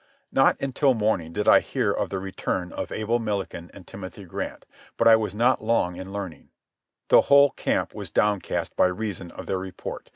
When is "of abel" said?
2.73-3.19